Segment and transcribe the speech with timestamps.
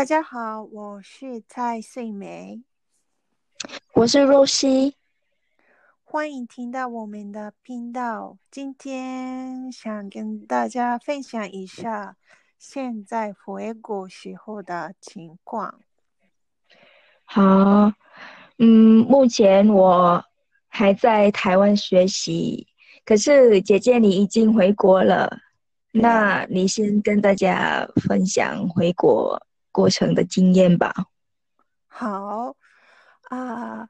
[0.00, 2.62] 大家好，我是蔡穗梅，
[3.92, 4.96] 我是若曦，
[6.04, 8.38] 欢迎听到我们的频道。
[8.50, 12.16] 今天想跟大家分享一下
[12.58, 15.80] 现在回国时候的情况。
[17.26, 17.92] 好，
[18.56, 20.24] 嗯，目前我
[20.68, 22.66] 还在台湾学习，
[23.04, 25.40] 可是姐姐你已经回国了，
[25.92, 29.38] 那你先跟大家分享回国
[29.80, 30.92] 过程的经验吧。
[31.86, 32.54] 好
[33.30, 33.88] 啊，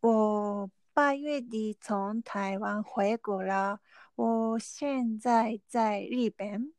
[0.00, 3.80] 我八月底从台湾回国了，
[4.16, 6.74] 我现在在日本。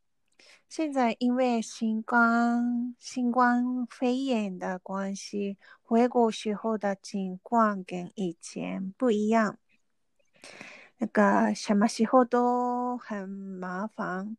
[0.69, 9.57] 现在因为新冠新冠肺炎的关系，回国时候的情况跟以前不一样。
[10.99, 14.37] 那个什么时候都很麻烦，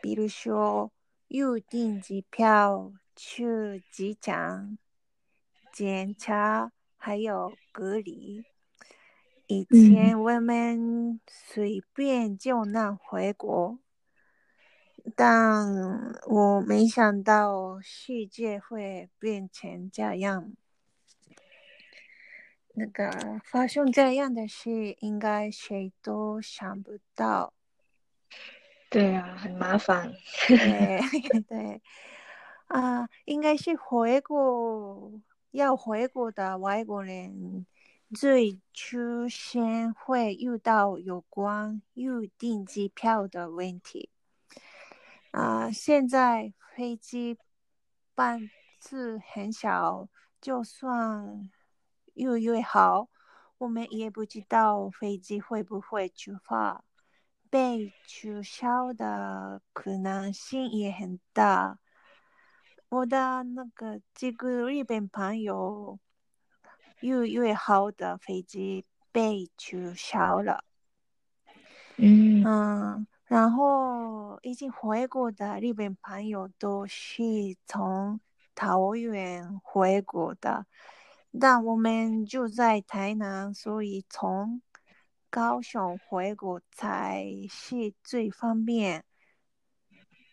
[0.00, 0.90] 比如说
[1.28, 4.78] 预订机票、去机场
[5.72, 8.44] 检查，还有隔离。
[9.46, 13.78] 以前我们随便就能回国。
[15.14, 20.52] 但我没想到世界会变成这样。
[22.74, 27.54] 那个发生这样的事，应该谁都想不到。
[28.90, 30.12] 对啊，很麻烦。
[30.48, 31.00] 对
[31.48, 31.80] 对
[32.66, 35.20] 啊，应该是回国
[35.52, 37.64] 要回国的外国人
[38.14, 44.10] 最初先会遇到有关预订机票的问题。
[45.30, 47.38] 啊，现在飞机
[48.14, 50.08] 班次很少，
[50.40, 51.50] 就算
[52.14, 53.08] 预约好，
[53.58, 56.84] 我们也不知道飞机会不会出发，
[57.48, 61.78] 被取消的可能性也很大。
[62.96, 65.98] 我的那个几个日本朋友
[67.00, 70.64] 预约好的飞机被取消了。
[71.98, 73.06] 嗯嗯。
[73.26, 77.22] 然后已经回国的日本朋友都是
[77.66, 78.18] 从
[78.54, 80.64] 桃园回国的，
[81.38, 84.62] 但我们就在台南，所以从
[85.28, 89.04] 高雄回国才是最方便，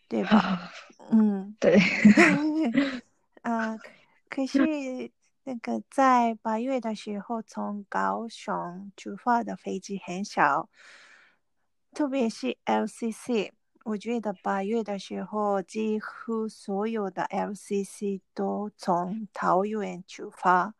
[0.07, 0.71] 对吧？
[1.11, 1.77] 嗯，对。
[3.41, 3.77] 啊，
[4.29, 5.11] 可是
[5.43, 10.69] 那个在八月的时候，从高雄出发的飞机很少。
[11.93, 13.51] 特别是 LCC，
[13.83, 20.73] 我觉得八月的时候，几乎所有的 LCC 都从桃园出发。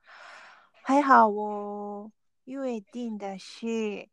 [0.81, 2.12] 还好我
[2.45, 4.09] 预定的是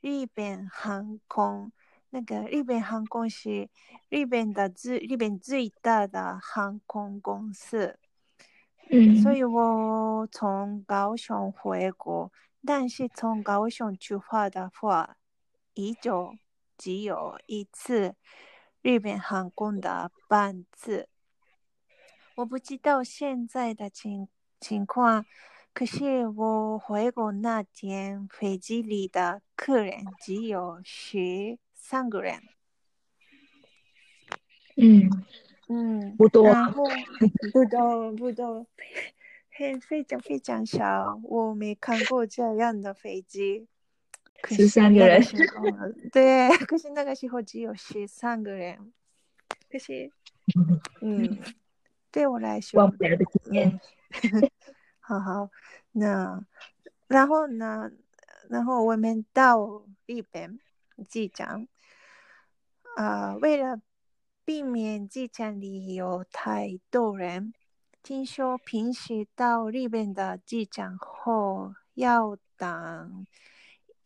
[0.00, 1.70] 日本航空，
[2.14, 3.68] 那个日本航空是
[4.08, 7.98] 日本的最日本最大的航空公司。
[8.88, 12.30] 嗯，所以我从高雄回国，
[12.64, 15.16] 但是从高雄出发的话。
[15.76, 16.36] 一周
[16.78, 18.14] 只有一次
[18.80, 21.08] 日本航空的班次，
[22.36, 24.28] 我不知道现在的情
[24.60, 25.26] 情况。
[25.72, 32.40] 可是我回国那天，飞机里的客人只有十三个人。
[34.76, 35.10] 嗯
[35.68, 36.82] 嗯，不多，然后
[37.52, 38.66] 不多不多，
[39.52, 41.20] 很 非常非常少。
[41.24, 43.68] 我没看过这样的飞机。
[44.48, 45.22] 十三个人，
[46.10, 48.92] 对， 可是那个时候只有十三个人，
[49.70, 50.10] 可是，
[51.02, 51.38] 嗯，
[52.10, 53.78] 对我来说，忘不了的经验。
[55.00, 55.50] 好好，
[55.92, 56.42] 那
[57.08, 57.90] 然后呢？
[58.50, 60.58] 然后我们到日本
[61.08, 61.66] 机场，
[62.96, 63.80] 啊，为了
[64.44, 67.52] 避免机场里有太多人，
[68.02, 73.26] 听说平时到日本的机场后要等。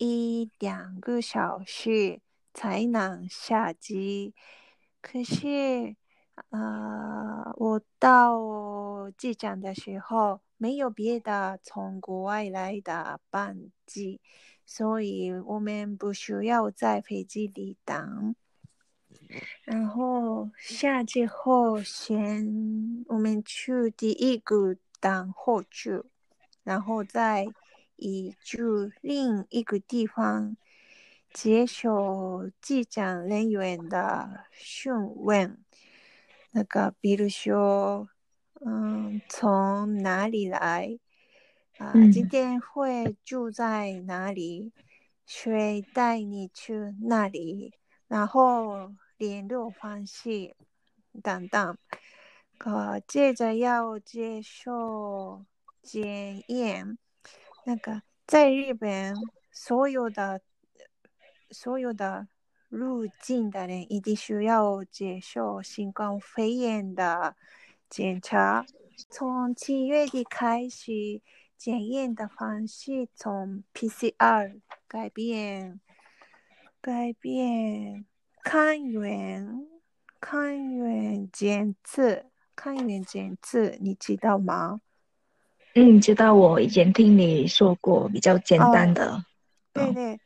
[0.00, 2.20] 一两个小时
[2.54, 4.32] 才能下机，
[5.02, 5.96] 可是，
[6.50, 14.20] 呃，我到机场的时候没有别的从国外来的班机，
[14.64, 18.36] 所以我们不需要在飞机里等。
[19.64, 26.06] 然后下机后，先我们去第一个等候处，
[26.64, 27.46] 然后再。
[28.00, 30.56] 移住另一个地方，
[31.32, 35.58] 接受机长人员的询问。
[36.52, 38.08] 那个，比如说，
[38.64, 41.00] 嗯，从哪里来？
[41.78, 44.72] 啊，今天会住在哪里？
[45.26, 47.74] 谁带你去那里？
[48.06, 50.56] 然后联络方式
[51.22, 51.76] 等等。
[52.64, 55.44] 呃，接着要接受
[55.82, 56.98] 检验。
[57.64, 59.14] 那个在日本，
[59.52, 60.40] 所有的
[61.50, 62.28] 所有的
[62.68, 67.36] 入境的人一定需要接受新冠肺炎的
[67.88, 68.64] 检查。
[69.08, 71.22] 从七月底开始，
[71.56, 75.80] 检验的方式从 PCR 改变，
[76.80, 78.04] 改变
[78.48, 79.66] 抗原
[80.18, 82.24] 抗原检测。
[82.56, 84.80] 抗原检测，你知道吗？
[85.74, 86.32] 嗯，知道。
[86.34, 89.22] 我以前听你说过，比较简单的。
[89.74, 90.20] 对对，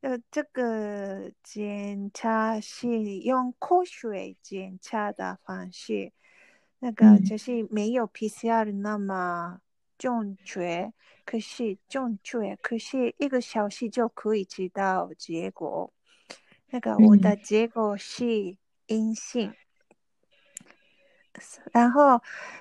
[0.00, 2.88] 呃，这个检查是
[3.20, 6.12] 用口水检查的方式，
[6.80, 9.60] 那个就是没有 PCR 那么
[9.96, 10.92] 准确，
[11.24, 15.90] 可是准确，可是一个小时就可以知道结果。
[16.70, 18.56] 那个我的结果是
[18.86, 19.54] 阴性。
[21.72, 22.20] 然后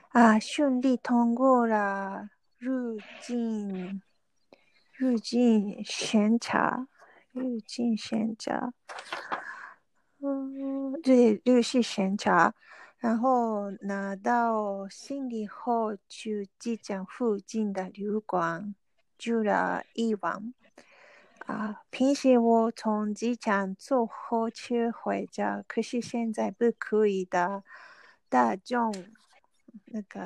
[0.09, 4.01] 啊，顺利通过了入境
[4.93, 6.87] 入境审查，
[7.31, 8.73] 入境审查，
[10.19, 12.53] 嗯，对，入境审查，
[12.99, 18.75] 然后拿到行李后，去机场附近的旅馆
[19.17, 20.53] 住了一晚。
[21.47, 27.63] 啊，平时我从机场坐火车回家，可是现在不可以的。
[28.29, 28.93] 大众
[29.85, 30.19] 那个，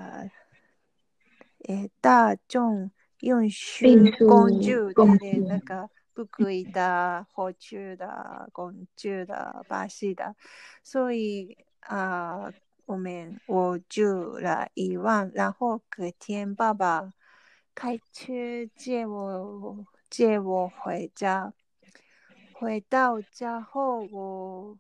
[1.68, 2.90] 呃，大众
[3.20, 3.86] 运输
[4.28, 5.06] 工具的
[5.48, 10.36] 那个不可以的火车的工具的巴士的，
[10.82, 12.52] 所以啊，
[12.88, 17.14] 我们我住了一晚，然后隔天爸爸
[17.76, 18.34] 开车
[18.76, 21.54] 接我接我回家，
[22.54, 24.78] 回到家后我。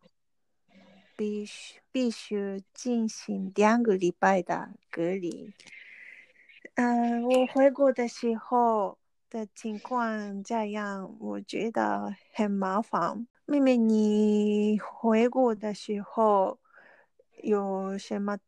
[1.13, 5.53] 必须必须进行两个礼拜的隔离。
[6.73, 8.97] 嗯，我回国的时候
[9.29, 13.27] 的情况这样，我觉得很麻烦。
[13.45, 16.57] 妹妹，你回国的时候
[17.43, 18.39] 有什么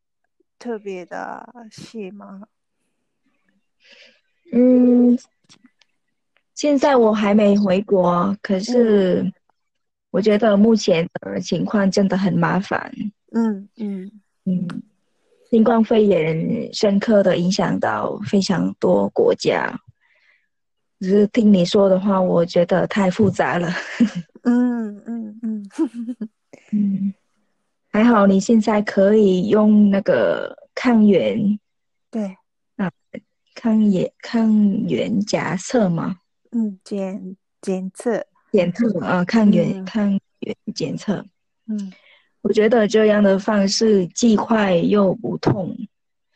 [0.58, 2.48] 特别的事吗？
[4.50, 5.16] 嗯，
[6.54, 9.32] 现在我还没回国，可是。
[10.10, 12.88] 我觉得目前的情况真的很麻烦。
[13.32, 14.08] 嗯嗯
[14.44, 14.68] 嗯，
[15.50, 19.76] 新冠肺炎深刻的影响到非常多国家。
[21.00, 23.68] 只是听你说的话，我觉得太复杂了。
[24.44, 25.68] 嗯嗯嗯
[26.70, 27.12] 嗯，
[27.90, 31.58] 还好你现在可以用那个抗原。
[32.08, 32.36] 对。
[32.76, 32.88] 啊，
[33.56, 36.18] 抗原抗原夹测吗？
[36.54, 38.24] 嗯，检检测。
[38.52, 40.08] 检测啊，抗原抗
[40.40, 41.24] 原检测。
[41.66, 41.92] 嗯，
[42.42, 45.76] 我觉得这样的方式既快又不痛。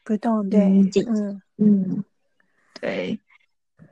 [0.04, 0.60] 不痛，对，
[1.06, 2.04] 嗯嗯，
[2.80, 3.18] 对。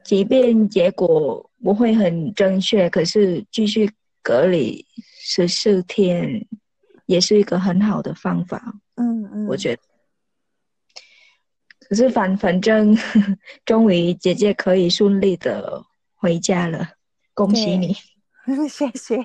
[0.02, 3.90] 即便结果不会很正确，可是继续
[4.22, 4.84] 隔离
[5.20, 6.46] 十四天
[7.06, 8.74] 也是一个很好的方法。
[8.94, 9.82] 嗯嗯，我觉得。
[11.88, 12.96] 可是反反正，
[13.64, 15.84] 终于姐姐可以顺利的
[16.16, 16.90] 回家了，
[17.34, 17.94] 恭喜你。
[18.68, 19.16] 谢谢。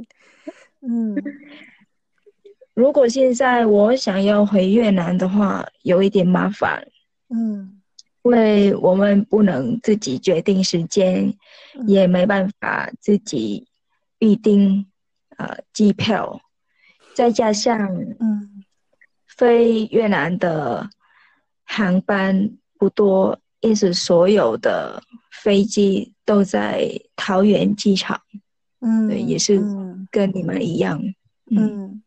[0.86, 1.16] 嗯，
[2.74, 6.86] 如果现在我想要回越南的话，有一点麻烦。
[7.28, 7.80] 嗯，
[8.22, 11.34] 因为我们不能自己决定时间，
[11.86, 13.66] 也没办法自己
[14.18, 14.86] 预定
[15.38, 16.40] 呃机票，
[17.14, 17.78] 再加上
[18.20, 18.64] 嗯，
[19.26, 20.90] 飞越南的
[21.64, 25.02] 航班不多，因此所有的
[25.42, 26.12] 飞机。
[26.26, 28.18] 都在桃园机场，
[28.80, 29.62] 嗯，对，也是
[30.10, 30.98] 跟你们一样，
[31.50, 32.02] 嗯。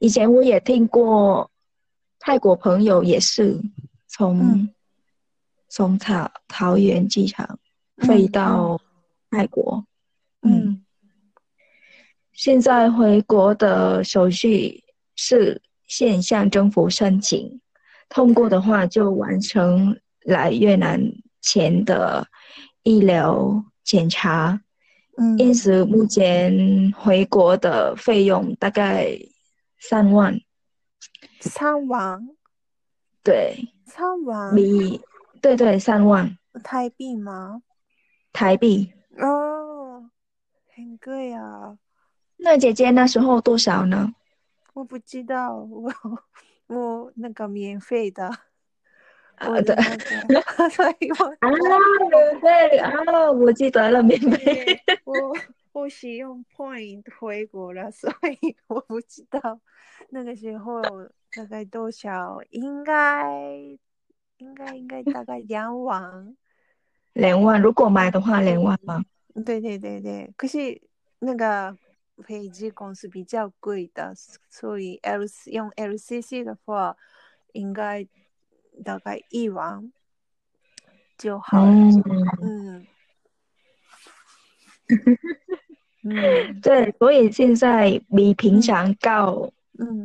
[0.00, 1.50] 以前我也听过，
[2.18, 3.58] 泰国朋友也是
[4.06, 4.68] 从
[5.70, 7.58] 从桃桃园机场
[8.06, 8.78] 飞到
[9.30, 9.82] 泰国，
[10.42, 10.84] 嗯。
[12.34, 14.84] 现在回国的手续
[15.16, 17.62] 是先向政府申请，
[18.10, 21.00] 通过的话就完成来越南
[21.40, 22.26] 前的。
[22.84, 24.60] 医疗检查，
[25.16, 29.16] 嗯，因此目前回国的费用大概
[29.78, 30.36] 三万。
[31.38, 32.28] 三万？
[33.22, 34.52] 对，三万。
[34.52, 35.00] 米，
[35.40, 36.36] 对对，三万。
[36.64, 37.62] 台币吗？
[38.32, 38.92] 台币。
[39.16, 40.10] 哦，
[40.74, 41.78] 很贵啊。
[42.38, 44.12] 那姐姐那时候多少呢？
[44.74, 45.92] 我不知道，我
[46.66, 48.28] 我那个免费的。
[49.48, 49.74] 啊对，
[50.70, 51.50] 所以我啊
[52.10, 54.78] 免费啊，我记得了，免费。
[55.04, 55.34] 我
[55.72, 59.60] 我是用 point 回国了， 所以我不知道
[60.10, 60.80] 那个时候
[61.34, 63.22] 大概多少，应该
[64.38, 66.36] 应该应该大概两万。
[67.14, 69.02] 两万，如果买的话两万吗？
[69.44, 70.80] 对对对对，可是
[71.18, 71.76] 那个
[72.24, 74.14] 飞机公司比较贵的，
[74.48, 76.96] 所以 L 用 LCC 的话，
[77.52, 78.06] 应该
[78.84, 79.92] 大概一晚
[81.18, 81.72] 就好了。
[82.42, 82.86] 嗯。
[86.04, 89.52] 嗯，对，所以现在比平常高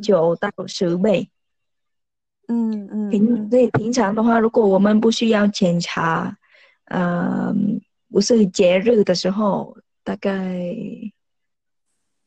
[0.00, 1.28] 九到十倍。
[2.46, 6.38] 嗯嗯，平对平常的话，如果我们不需要检查，
[6.84, 7.52] 呃，
[8.10, 10.64] 不是节日的时候，大概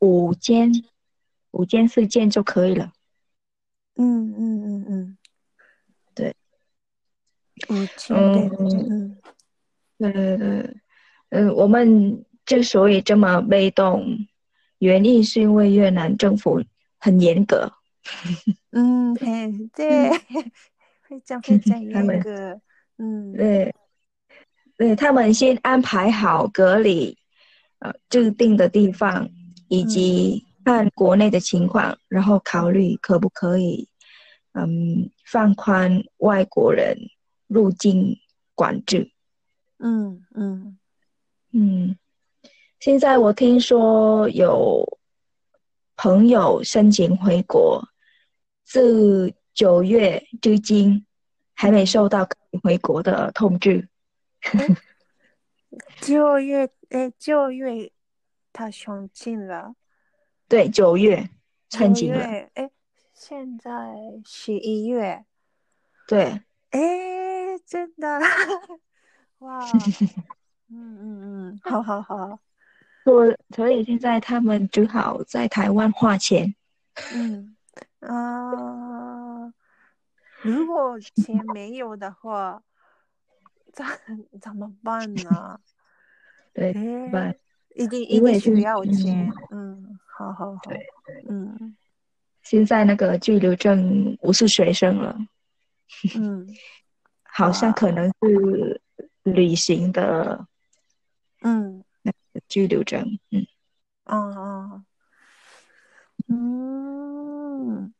[0.00, 0.70] 五件、
[1.52, 2.92] 五件四件就可以了。
[3.96, 5.21] 嗯嗯嗯嗯，对，
[7.68, 8.48] 嗯，
[9.98, 10.76] 对对对，
[11.30, 12.24] 嗯，我们。
[12.44, 14.04] 之所以这么被动，
[14.78, 16.60] 原因是因为越南政府
[16.98, 17.72] 很严格。
[18.72, 20.10] 嗯，对，
[21.08, 22.60] 非常非常严格。
[22.98, 23.72] 嗯，对，
[24.76, 27.16] 对他们先安排好隔离，
[27.78, 29.30] 呃，制定的地方，
[29.68, 33.88] 以及看国内的情况，然后考虑可不可以，
[34.54, 36.98] 嗯，放宽外国人
[37.52, 38.16] 入境
[38.54, 39.12] 管制。
[39.78, 40.78] 嗯嗯
[41.52, 41.96] 嗯。
[42.80, 44.98] 现在我听说有
[45.96, 47.82] 朋友申请回国，
[48.64, 51.06] 自九月至今
[51.54, 52.26] 还没收到
[52.62, 53.88] 回国的通知。
[56.00, 57.92] 九月，哎，九月
[58.52, 59.74] 他申请了。
[60.48, 61.30] 对，九月
[61.70, 62.20] 申请了。
[62.54, 62.70] 哎，
[63.14, 63.70] 现在
[64.24, 65.24] 十一月。
[66.08, 66.42] 对。
[66.70, 66.80] 哎，
[67.72, 68.20] 真的，
[69.40, 69.58] 哇！
[70.68, 72.38] 嗯嗯嗯，好好好。
[73.02, 76.54] 所所以现在他们只好在台湾花钱。
[77.14, 77.56] 嗯
[78.00, 79.50] 啊，
[80.42, 82.62] 如果钱没有的话，
[83.72, 83.86] 怎
[84.38, 85.58] 怎么办呢？
[86.52, 86.72] 对？
[87.74, 89.32] 一定一定需要钱。
[89.50, 90.60] 嗯，好好好。
[91.26, 91.74] 嗯，
[92.42, 95.16] 现在那个居留证不是学生了。
[96.20, 96.46] 嗯，
[97.32, 98.80] 好像可能是
[99.24, 100.46] 旅行的。
[101.42, 101.82] 嗯。
[102.48, 103.46] 居留证，嗯，
[104.06, 104.82] 哦哦，
[106.28, 107.92] 嗯，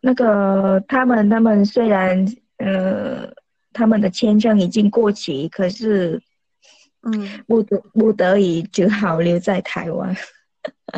[0.00, 3.32] 那个他们他们虽然呃
[3.72, 6.20] 他们的签证已经过期，可是，
[7.02, 10.12] 嗯，不得不得已只好留在台湾，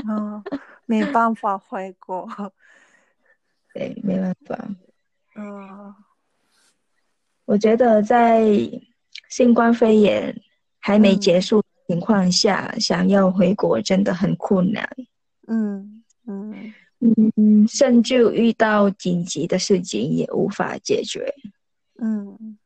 [0.09, 0.43] 哦，
[0.87, 2.27] 没办法回国，
[3.75, 4.69] 对，没办法，
[7.59, 8.45] 觉得在
[9.29, 10.35] 新冠肺炎。
[10.81, 14.89] 还没结束情况下，想要回国真的很困难。
[15.47, 16.73] 嗯嗯
[17.37, 21.35] 嗯，甚至遇到紧急的事情也无法解决。
[22.01, 22.57] 嗯，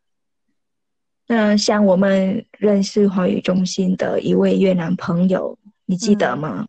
[1.26, 6.66] 那像我们认识华语中心的一位越南朋友，你记得吗？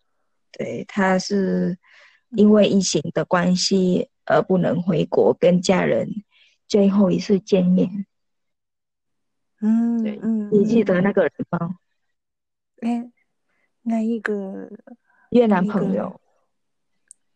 [0.54, 1.78] 对，他是
[2.36, 6.10] 因为疫情的关系而不能回国跟家人
[6.68, 8.08] 最后一次见面。
[9.66, 11.78] 嗯，嗯，你记得那个人吗？
[12.82, 13.10] 哎，
[13.84, 14.70] 那一个
[15.30, 16.20] 越南朋友，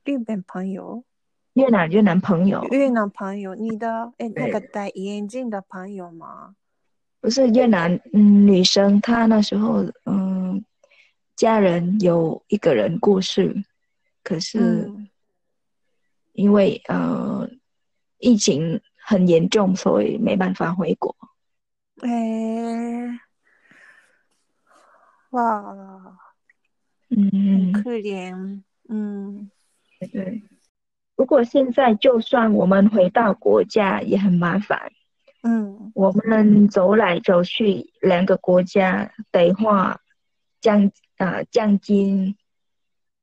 [0.03, 1.05] 日本朋友，
[1.53, 6.55] 越南越南朋友，越南朋友，你的哎那个戴眼镜的朋友吗？
[7.21, 10.65] 不是越南，嗯，女生，她那时候嗯，
[11.37, 13.55] 家人有一个人过世，
[14.21, 14.91] 可是
[16.33, 17.49] 因为呃
[18.17, 21.15] 疫情很严重，所以没办法回国。
[22.01, 23.19] 哎，
[25.31, 26.17] 哇，
[27.09, 29.49] 嗯，可怜，嗯，
[30.11, 30.43] 对。
[31.15, 34.91] 如果现在就算我们回到国家，也很麻烦。
[35.41, 39.99] 嗯，我们走来走去两个国家，得花
[40.61, 42.37] 将啊将近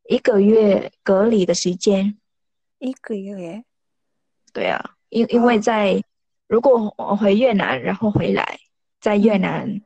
[0.08, 2.18] 一个月隔离的时间。
[2.78, 3.64] 一个月？
[4.52, 6.02] 对啊，因因为在
[6.48, 8.58] 如果我回越南，然后回来。
[9.04, 9.82] 在越南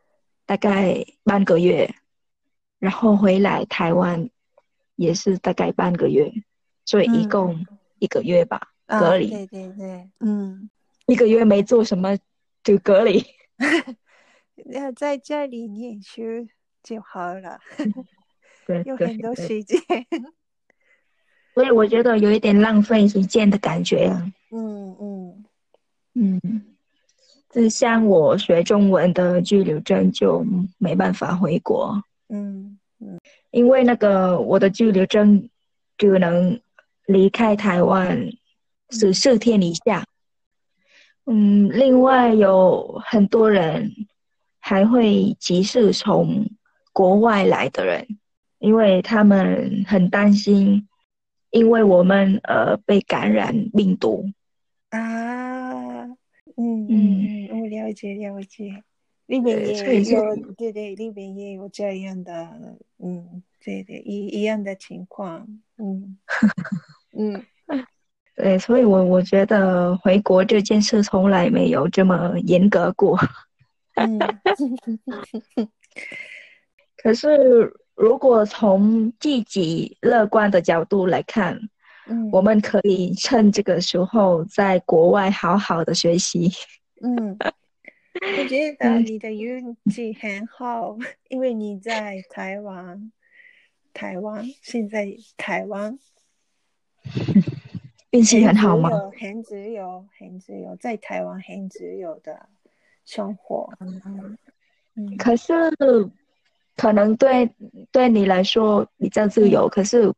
[0.47, 1.93] 大概半个月，
[2.79, 4.31] 然后回来台湾
[4.95, 6.33] 也是大概半个月，
[6.85, 7.67] 所以一共
[7.99, 8.61] 一个月吧。
[8.87, 10.71] 隔离，对对对，嗯，
[11.07, 12.17] 一个月没做什么
[12.63, 13.25] 就隔离。
[14.67, 16.23] 那在这里念书
[16.85, 17.59] 就好了，
[18.69, 19.81] 对， 有很多时间。
[21.55, 24.33] 所以我觉得有一点浪费时间的感觉啊。
[24.53, 25.45] 嗯嗯
[26.15, 26.78] 嗯。
[27.53, 30.45] 是像我学中文的居留证就
[30.79, 33.19] 没办法回国，嗯嗯，
[33.51, 35.49] 因为那个我的居留证
[35.97, 36.61] 只能
[37.07, 38.31] 离开台湾
[38.91, 40.05] 十四天以下。
[41.25, 43.93] 嗯，另外有很多人
[44.61, 46.51] 还会歧视从
[46.93, 48.07] 国外来的人，
[48.59, 50.89] 因为他们很担心，
[51.51, 54.25] 因为我们呃被感染病毒。
[54.91, 56.07] 啊，
[56.59, 57.49] 嗯嗯。
[57.51, 58.83] 嗯，我了解了解。
[59.31, 65.47] 那边也有，对对，那边也有这样的，嗯，对对，一一样的情况，
[65.77, 66.17] 嗯
[67.15, 67.45] 嗯，
[68.35, 73.19] 对，所以我我觉得回国这件事从来没有这么严格过，
[73.97, 74.19] 嗯，
[76.97, 81.61] 可是如果从积极乐观的角度来看，
[82.09, 86.51] 嗯，我们可以趁这个时候在国外好好的学习，
[87.03, 87.37] 嗯。
[88.37, 90.99] 我觉得 你的运气很好，
[91.31, 93.13] 因为你在台湾，
[93.95, 95.97] 台湾现在台湾。
[98.11, 98.91] 运气很好吗？
[99.21, 102.49] 很自由，很自由，在台湾很自由的
[103.05, 103.73] 生活。
[104.97, 105.53] 嗯，可是
[106.75, 107.49] 可能对
[107.93, 110.13] 对你来说比较自由，可是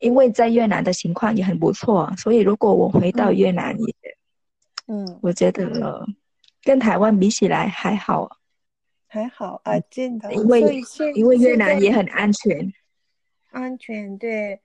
[0.00, 3.94] 因为在越南的情况也很不错，所以如果我回到越南也，
[4.88, 6.04] 嗯，我觉得。
[6.62, 8.36] 跟台湾比起来还好，
[9.06, 10.30] 还好啊，真的。
[10.34, 10.82] 因为
[11.14, 12.70] 因为越南也很安全，
[13.50, 14.60] 安全对。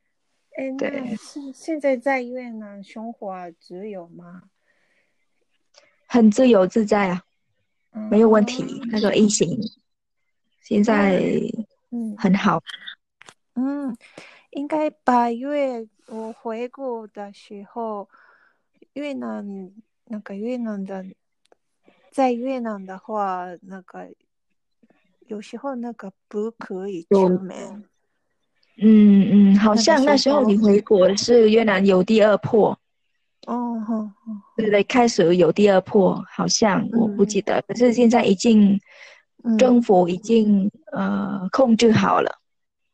[0.58, 4.44] 哎，那现现在在越南生活自由吗？
[6.06, 7.24] 很自由自在啊，
[8.12, 8.82] 没有问题。
[8.92, 9.58] 那个疫情
[10.62, 11.24] 现在
[11.92, 12.62] 嗯很好。
[13.54, 13.96] 嗯，
[14.56, 18.10] 应该八月我回国的时候，
[18.94, 19.72] 越南
[20.06, 21.06] 那个越南的。
[22.12, 24.08] 在越南的话，那个
[25.28, 27.84] 有时候那个不可以出门。
[28.78, 32.70] 嗯嗯，好像那时候你回国是越南有第二破。
[33.48, 33.54] 哦
[33.90, 38.80] 哦哦，对对，开始有第二破，好像我不记得，可是现在已经
[39.58, 42.40] 政府已经呃控制好了。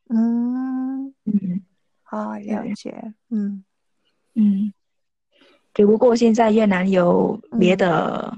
[0.10, 0.71] 嗯
[1.26, 1.62] 嗯，
[2.04, 3.14] 好了解。
[3.30, 3.64] 嗯
[4.36, 4.74] 嗯，
[5.74, 8.38] 只不过现在越南有别的。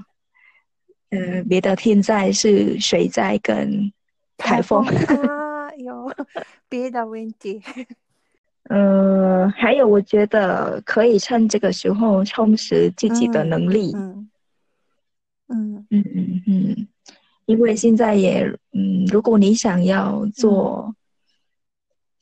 [1.10, 3.92] 呃，别的天灾是水灾跟
[4.36, 6.10] 台风 啊，有
[6.68, 7.62] 别的问题。
[8.64, 13.92] 呃，还有，我觉得可以趁这个时候充实自己的能力。
[13.94, 14.28] 嗯
[15.46, 16.88] 嗯嗯嗯嗯，
[17.46, 20.92] 因为现在也，嗯，如果你想要做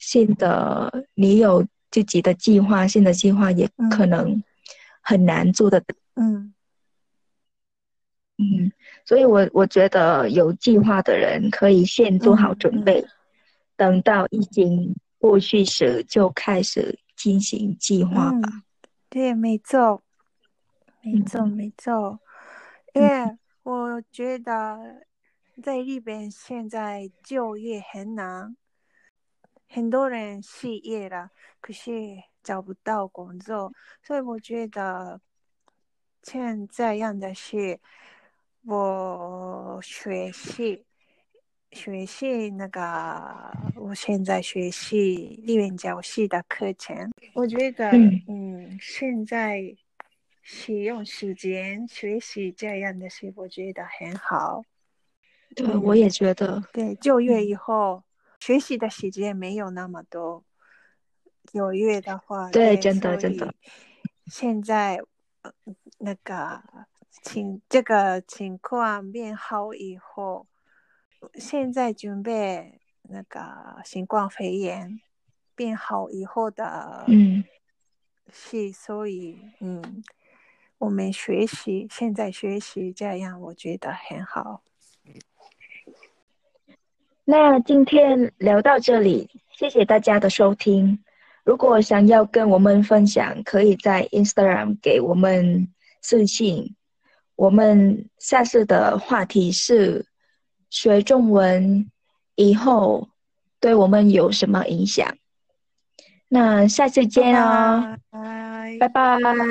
[0.03, 4.43] 新的，你有自己的计划，新的计划也可能
[5.01, 5.81] 很难做的。
[6.17, 6.53] 嗯。
[8.39, 8.73] 嗯，
[9.05, 13.05] 所以，我我觉得有计划的人可以先做好准备，
[13.77, 18.65] 等到疫情过去时就开始进行计划吧。
[19.09, 20.03] 对，没错，
[21.03, 22.19] 没错，没错。
[22.95, 25.07] 因为我觉得
[25.63, 28.57] 在日本现在就业很难，
[29.73, 31.31] 很多人失业了，
[31.61, 31.91] 可是
[32.43, 35.21] 找不到工作，所以我觉得
[36.23, 37.81] 像这样的事。
[38.65, 40.85] 我学习
[41.73, 47.11] 学习那个，我现在学习语言教系的课程。
[47.35, 47.91] 我觉得，
[48.29, 49.75] 嗯，现在
[50.43, 54.63] 使用时间学习这样的事，我觉得很好。
[55.57, 56.63] 对，我也觉得。
[56.73, 58.05] 对，就业以后
[58.43, 60.45] 学习的时间没有那么多。
[61.53, 63.55] 有月的话，对，真的真的。
[64.27, 65.01] 现在
[65.99, 66.63] 那个。
[67.23, 70.47] 情这个情况变好以后，
[71.35, 74.99] 现在准备那个新冠肺炎
[75.55, 77.45] 变好以后的，嗯，
[78.33, 80.03] 是所以嗯，
[80.79, 84.63] 我们学习现在学习这样，我觉得很好。
[87.33, 91.03] 那今天聊到这里，谢谢大家的收听。
[91.45, 95.67] 如果想要跟我们分享，可以在 Instagram 给我们
[96.03, 96.77] 私信。
[97.35, 100.05] 我们下次的话题是
[100.69, 101.91] 学中文
[102.35, 103.09] 以后
[103.59, 105.17] 对我们有什么影响？
[106.29, 107.97] 那下次见哦，
[108.79, 109.19] 拜拜。